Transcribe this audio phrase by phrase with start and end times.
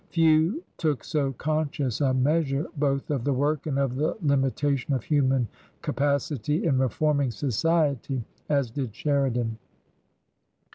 [0.09, 5.03] Few took so conscious a measure both of the work and of the limitation of
[5.03, 5.47] human
[5.83, 9.59] capacity in re forming society, as did Sheridan.